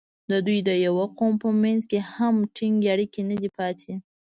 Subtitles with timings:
[0.31, 3.93] د دوی د یوه قوم په منځ کې هم ټینګ اړیکې نه دي پاتې.